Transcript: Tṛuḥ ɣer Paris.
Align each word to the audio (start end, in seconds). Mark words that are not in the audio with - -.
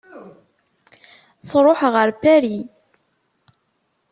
Tṛuḥ 1.49 1.79
ɣer 1.93 2.09
Paris. 2.21 2.65